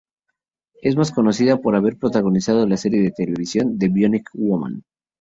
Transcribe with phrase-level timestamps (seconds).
[0.81, 4.81] Es más conocida por haber protagonizado la serie de televisión "The Bionic Woman".